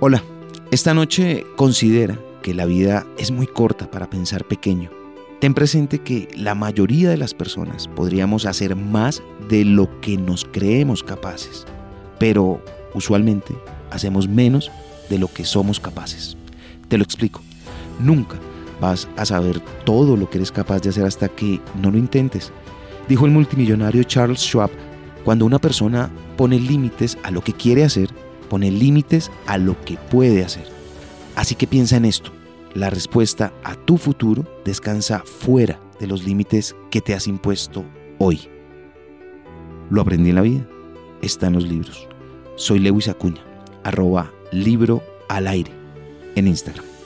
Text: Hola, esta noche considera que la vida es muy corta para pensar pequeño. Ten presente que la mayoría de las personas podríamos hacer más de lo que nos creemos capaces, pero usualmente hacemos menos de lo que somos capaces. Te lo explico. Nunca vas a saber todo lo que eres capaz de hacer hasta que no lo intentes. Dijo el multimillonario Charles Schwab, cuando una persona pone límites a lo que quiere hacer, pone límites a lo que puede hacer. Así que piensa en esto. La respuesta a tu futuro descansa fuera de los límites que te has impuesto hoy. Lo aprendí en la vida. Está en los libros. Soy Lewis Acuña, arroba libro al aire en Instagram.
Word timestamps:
Hola, 0.00 0.22
esta 0.70 0.94
noche 0.94 1.44
considera 1.56 2.16
que 2.40 2.54
la 2.54 2.66
vida 2.66 3.04
es 3.18 3.32
muy 3.32 3.48
corta 3.48 3.90
para 3.90 4.08
pensar 4.08 4.44
pequeño. 4.44 4.90
Ten 5.40 5.54
presente 5.54 5.98
que 5.98 6.28
la 6.36 6.54
mayoría 6.54 7.10
de 7.10 7.16
las 7.16 7.34
personas 7.34 7.88
podríamos 7.88 8.46
hacer 8.46 8.76
más 8.76 9.24
de 9.48 9.64
lo 9.64 10.00
que 10.00 10.16
nos 10.16 10.44
creemos 10.44 11.02
capaces, 11.02 11.66
pero 12.20 12.62
usualmente 12.94 13.56
hacemos 13.90 14.28
menos 14.28 14.70
de 15.10 15.18
lo 15.18 15.26
que 15.26 15.44
somos 15.44 15.80
capaces. 15.80 16.36
Te 16.86 16.96
lo 16.96 17.02
explico. 17.02 17.40
Nunca 17.98 18.36
vas 18.80 19.08
a 19.16 19.24
saber 19.24 19.58
todo 19.84 20.16
lo 20.16 20.30
que 20.30 20.38
eres 20.38 20.52
capaz 20.52 20.80
de 20.80 20.90
hacer 20.90 21.06
hasta 21.06 21.28
que 21.28 21.60
no 21.82 21.90
lo 21.90 21.98
intentes. 21.98 22.52
Dijo 23.08 23.26
el 23.26 23.32
multimillonario 23.32 24.04
Charles 24.04 24.42
Schwab, 24.42 24.70
cuando 25.24 25.44
una 25.44 25.58
persona 25.58 26.08
pone 26.36 26.60
límites 26.60 27.18
a 27.24 27.32
lo 27.32 27.42
que 27.42 27.52
quiere 27.52 27.82
hacer, 27.82 28.10
pone 28.48 28.70
límites 28.70 29.30
a 29.46 29.58
lo 29.58 29.80
que 29.84 29.96
puede 29.96 30.44
hacer. 30.44 30.66
Así 31.36 31.54
que 31.54 31.66
piensa 31.66 31.96
en 31.96 32.04
esto. 32.04 32.32
La 32.74 32.90
respuesta 32.90 33.52
a 33.64 33.74
tu 33.74 33.96
futuro 33.96 34.44
descansa 34.64 35.22
fuera 35.24 35.80
de 36.00 36.06
los 36.06 36.24
límites 36.24 36.76
que 36.90 37.00
te 37.00 37.14
has 37.14 37.26
impuesto 37.26 37.84
hoy. 38.18 38.48
Lo 39.90 40.02
aprendí 40.02 40.30
en 40.30 40.36
la 40.36 40.42
vida. 40.42 40.66
Está 41.22 41.46
en 41.46 41.54
los 41.54 41.66
libros. 41.66 42.06
Soy 42.56 42.78
Lewis 42.78 43.08
Acuña, 43.08 43.42
arroba 43.84 44.30
libro 44.52 45.02
al 45.28 45.46
aire 45.46 45.72
en 46.34 46.48
Instagram. 46.48 46.97